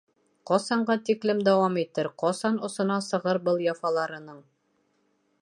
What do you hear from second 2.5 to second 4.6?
осона сығыр был яфаларының?..